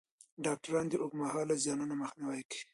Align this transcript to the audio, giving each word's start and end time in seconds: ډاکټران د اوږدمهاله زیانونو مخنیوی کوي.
ډاکټران 0.45 0.85
د 0.89 0.93
اوږدمهاله 1.01 1.55
زیانونو 1.63 1.93
مخنیوی 2.01 2.41
کوي. 2.49 2.61